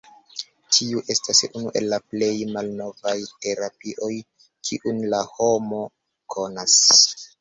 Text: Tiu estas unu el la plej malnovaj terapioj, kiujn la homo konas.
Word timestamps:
Tiu 0.75 1.01
estas 1.13 1.41
unu 1.59 1.73
el 1.81 1.85
la 1.91 1.99
plej 2.13 2.31
malnovaj 2.55 3.15
terapioj, 3.45 4.11
kiujn 4.71 5.07
la 5.15 5.21
homo 5.39 5.83
konas. 6.37 6.81